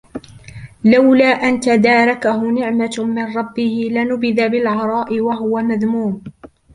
[0.83, 6.23] لولا أن تداركه نعمة من ربه لنبذ بالعراء وهو مذموم